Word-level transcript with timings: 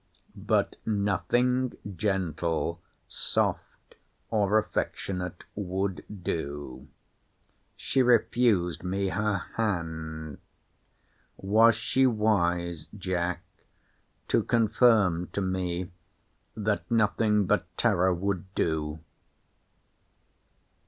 But 0.35 0.77
nothing 0.83 1.77
gentle, 1.95 2.81
soft, 3.07 3.93
or 4.31 4.57
affectionate, 4.57 5.43
would 5.53 6.03
do. 6.23 6.87
She 7.75 8.01
refused 8.01 8.81
me 8.83 9.09
her 9.09 9.43
hand!—Was 9.57 11.75
she 11.75 12.07
wise, 12.07 12.87
Jack, 12.97 13.43
to 14.27 14.41
confirm 14.41 15.27
to 15.33 15.41
me, 15.41 15.91
that 16.57 16.89
nothing 16.89 17.45
but 17.45 17.67
terror 17.77 18.11
would 18.11 18.51
do? 18.55 19.01